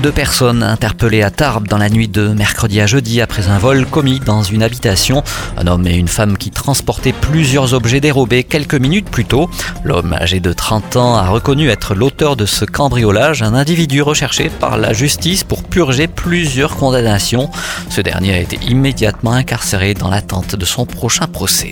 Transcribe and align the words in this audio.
Deux 0.00 0.10
personnes 0.10 0.62
interpellées 0.62 1.22
à 1.22 1.30
Tarbes 1.30 1.68
dans 1.68 1.78
la 1.78 1.88
nuit 1.88 2.08
de 2.08 2.28
mercredi 2.28 2.80
à 2.80 2.86
jeudi 2.86 3.20
après 3.20 3.48
un 3.48 3.58
vol 3.58 3.86
commis 3.86 4.18
dans 4.18 4.42
une 4.42 4.62
habitation. 4.62 5.22
Un 5.56 5.66
homme 5.66 5.86
et 5.86 5.94
une 5.94 6.08
femme 6.08 6.36
qui 6.36 6.50
transportaient 6.50 7.12
plusieurs 7.12 7.72
objets 7.72 8.00
dérobés 8.00 8.42
quelques 8.42 8.74
minutes 8.74 9.08
plus 9.08 9.24
tôt. 9.24 9.48
L'homme 9.84 10.12
âgé 10.12 10.40
de 10.40 10.52
30 10.52 10.96
ans 10.96 11.16
a 11.16 11.28
reconnu 11.28 11.68
être 11.68 11.94
l'auteur 11.94 12.36
de 12.36 12.46
ce 12.46 12.64
cambriolage, 12.64 13.42
un 13.42 13.54
individu 13.54 14.02
recherché 14.02 14.48
par 14.48 14.76
la 14.76 14.92
justice 14.92 15.44
pour 15.44 15.62
purger 15.62 16.08
plusieurs 16.08 16.76
condamnations. 16.76 17.50
Ce 17.88 18.00
dernier 18.00 18.34
a 18.34 18.38
été 18.38 18.58
immédiatement 18.66 19.32
incarcéré 19.32 19.94
dans 19.94 20.08
l'attente 20.08 20.56
de 20.56 20.64
son 20.64 20.84
prochain 20.84 21.26
procès. 21.26 21.70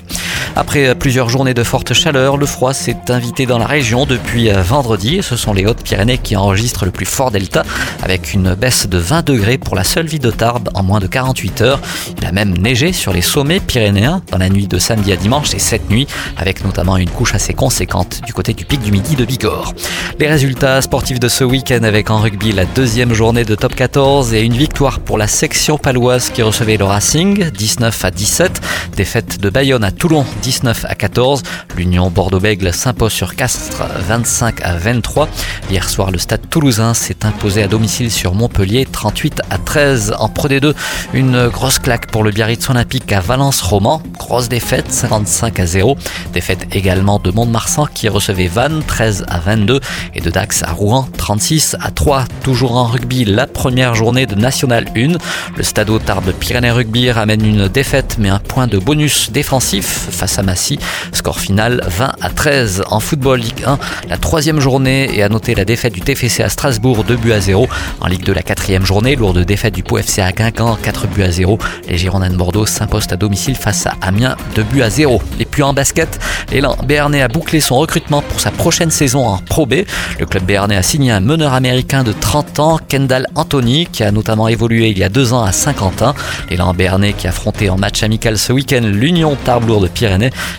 Après 0.57 0.95
plusieurs 0.95 1.29
journées 1.29 1.55
de 1.55 1.63
forte 1.63 1.95
chaleur, 1.95 2.37
le 2.37 2.47
froid 2.47 2.73
s'est 2.73 2.97
invité 3.09 3.47
dans 3.47 3.59
la 3.59 3.67
région 3.67 4.07
depuis 4.07 4.51
vendredi. 4.51 5.21
Ce 5.23 5.37
sont 5.37 5.53
les 5.53 5.67
Hautes-Pyrénées 5.67 6.19
qui 6.19 6.37
enregistrent 6.37 6.85
le 6.85 6.91
plus 6.91 7.07
fort 7.07 7.31
delta 7.31 7.63
avec 8.03 8.33
une 8.35 8.55
baisse 8.55 8.89
de 8.89 8.99
20 8.99 9.27
degrés 9.27 9.59
pour 9.59 9.77
la 9.77 9.85
seule 9.85 10.07
ville 10.07 10.21
de 10.21 10.31
Tarbes 10.31 10.71
en 10.75 10.83
moins 10.83 11.01
de 11.01 11.07
48 11.07 11.63
heures. 11.63 11.81
Il 12.19 12.27
a 12.27 12.33
même 12.33 12.57
neigé 12.57 12.93
sur 12.93 13.13
les 13.13 13.23
sommets 13.23 13.61
pyrénéens 13.61 14.23
dans 14.31 14.39
la 14.39 14.49
nuit 14.49 14.67
de 14.67 14.79
samedi 14.79 15.13
à 15.13 15.17
dimanche 15.17 15.55
et 15.55 15.59
cette 15.59 15.91
nuit 15.91 16.07
avec 16.37 16.65
notamment 16.65 16.97
une 16.97 17.11
couche 17.11 17.35
assez 17.35 17.55
conséquente 17.55 18.21
du 18.27 18.33
côté 18.33 18.53
du 18.53 18.65
pic 18.65 18.81
du 18.81 18.93
midi 18.93 19.17
de 19.17 19.25
Bigorre. 19.25 19.75
Les 20.19 20.29
résultats 20.29 20.83
sportifs 20.83 21.21
de 21.21 21.29
ce 21.29 21.45
week-end 21.45 21.83
avec 21.83 22.11
en 22.11 22.19
rugby 22.19 22.53
la 22.53 22.65
deuxième 22.65 23.15
journée 23.15 23.45
de 23.45 23.55
top 23.55 23.75
14 23.75 24.35
et 24.35 24.43
une 24.43 24.55
victoire 24.55 25.01
pour 25.01 25.19
la 25.19 25.27
section 25.27 25.79
paloise 25.79 26.31
qui 26.31 26.43
recevait 26.43 26.77
le 26.77 26.85
Racing 26.85 27.51
19 27.51 28.05
à 28.05 28.11
17, 28.11 28.61
défaite 28.97 29.41
de 29.41 29.51
Bayonne 29.51 29.85
à 29.85 29.91
Toulon 29.91 30.25
19 30.43 30.87
à 30.89 30.95
14. 30.95 31.43
L'Union 31.77 32.11
Bordeaux-Bègle 32.11 32.73
s'impose 32.73 33.13
sur 33.13 33.37
Castres 33.37 33.83
25 34.09 34.63
à 34.63 34.77
23. 34.77 35.29
Hier 35.71 35.89
soir, 35.89 36.11
le 36.11 36.19
stade 36.19 36.49
toulousain 36.49 36.95
s'est 36.95 37.25
imposé 37.25 37.63
à 37.63 37.69
domicile 37.69 38.11
sur 38.11 38.35
Montpellier 38.35 38.87
38 38.91 39.43
à 39.51 39.59
13 39.59 40.15
en 40.19 40.29
Pro 40.29 40.49
D2. 40.49 40.75
Une 41.13 41.49
grosse 41.49 41.79
claque 41.79 42.11
pour 42.11 42.25
le 42.25 42.31
Biarritz 42.31 42.69
Olympique 42.71 43.13
à 43.13 43.21
Valence-Roman. 43.21 44.03
Grosse 44.19 44.49
défaite 44.49 44.91
55 44.91 45.61
à 45.61 45.67
0. 45.67 45.97
Défaite 46.33 46.67
également 46.73 47.19
de 47.19 47.31
Mont-de-Marsan 47.31 47.87
qui 47.93 48.09
recevait 48.09 48.49
Vannes 48.49 48.83
13 48.87 49.27
à 49.29 49.39
22 49.39 49.81
et 50.15 50.21
de 50.21 50.31
Dax 50.31 50.63
à 50.63 50.73
Rouen 50.73 51.07
36 51.19 51.77
à 51.81 51.91
3. 51.91 52.25
Toujours 52.43 52.77
en 52.77 52.85
rugby, 52.85 53.25
la 53.25 53.47
première 53.47 53.95
journée 53.95 54.27
de 54.27 54.35
National 54.35 54.87
1. 54.97 55.19
Le 55.57 55.63
stade 55.63 55.91
Tarbes 56.05 56.33
Pyrénées 56.33 56.71
Rugby 56.71 57.11
ramène 57.11 57.45
une 57.45 57.69
défaite 57.69 58.17
mais 58.19 58.29
un 58.29 58.39
point 58.39 58.67
de 58.67 58.79
bonus 58.79 59.31
défensif 59.31 60.07
face 60.21 60.39
à 60.39 60.43
Massy. 60.43 60.79
Score 61.13 61.41
final 61.41 61.83
20 61.87 62.13
à 62.21 62.29
13 62.29 62.83
en 62.91 63.01
football 63.01 63.41
Ligue 63.41 63.65
1. 63.65 63.79
La 64.11 64.19
troisième 64.19 64.61
journée 64.61 65.09
et 65.15 65.23
à 65.23 65.31
noter 65.31 65.55
la 65.55 65.65
défaite 65.65 65.95
du 65.95 66.03
TFC 66.03 66.43
à 66.43 66.51
Strasbourg 66.51 67.05
2 67.05 67.17
buts 67.17 67.33
à 67.33 67.41
0. 67.41 67.67
En 68.03 68.07
Ligue 68.07 68.25
2 68.25 68.35
la 68.35 68.43
quatrième 68.43 68.85
journée, 68.85 69.17
lourde 69.17 69.39
défaite 69.39 69.75
du 69.75 69.83
Pau 69.83 69.97
à 69.97 70.33
Guingamp 70.33 70.77
4 70.77 71.07
buts 71.07 71.23
à 71.23 71.31
0. 71.31 71.59
Les 71.89 71.97
Girondins 71.97 72.29
de 72.29 72.37
Bordeaux 72.37 72.67
s'imposent 72.67 73.11
à 73.11 73.17
domicile 73.17 73.57
face 73.57 73.87
à 73.87 73.95
Amiens 74.03 74.37
2 74.57 74.63
buts 74.65 74.83
à 74.83 74.91
0. 74.91 75.23
Et 75.39 75.47
puis 75.47 75.63
en 75.63 75.73
basket, 75.73 76.21
l'élan 76.53 76.77
Béarnais 76.85 77.23
a 77.23 77.29
bouclé 77.29 77.61
son 77.61 77.79
recrutement 77.79 78.21
pour 78.21 78.41
sa 78.41 78.51
prochaine 78.51 78.91
saison 78.91 79.27
en 79.27 79.39
Pro 79.39 79.65
B. 79.65 79.85
Le 80.19 80.27
club 80.27 80.45
Béarnais 80.45 80.77
a 80.77 80.83
signé 80.83 81.13
un 81.13 81.21
meneur 81.21 81.55
américain 81.55 82.05
de 82.05 82.13
30 82.13 82.59
ans, 82.59 82.79
Kendall 82.89 83.27
Anthony, 83.37 83.87
qui 83.91 84.05
a 84.05 84.13
notamment 84.13 84.49
évolué 84.49 84.91
il 84.91 84.99
y 84.99 85.03
a 85.03 85.09
deux 85.09 85.33
ans 85.33 85.45
à 85.45 85.53
Saint-Quentin. 85.53 86.15
L'élan 86.51 86.75
Béarnais 86.75 87.15
qui 87.15 87.27
a 87.27 87.31
affronté 87.31 87.71
en 87.71 87.79
match 87.79 88.03
amical 88.03 88.37
ce 88.37 88.53
week-end 88.53 88.83
l'Union 88.83 89.37
Tarbes 89.37 89.71
de 89.79 89.87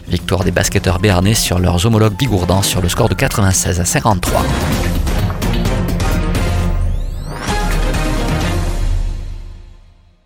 Victoire 0.07 0.43
des 0.43 0.51
basketteurs 0.51 0.99
béarnais 0.99 1.33
sur 1.33 1.59
leurs 1.59 1.85
homologues 1.85 2.15
bigourdans 2.15 2.61
sur 2.61 2.81
le 2.81 2.89
score 2.89 3.09
de 3.09 3.15
96 3.15 3.79
à 3.79 3.85
53. 3.85 4.43